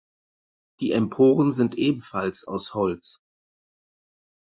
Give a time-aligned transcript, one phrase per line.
[0.79, 3.19] Die Emporen sind ebenfalls aus Holz.